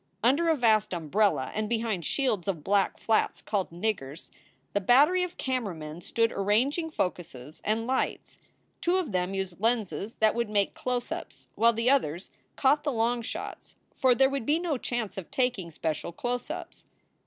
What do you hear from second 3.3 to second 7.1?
called "niggers," the battery of camera men stood arranging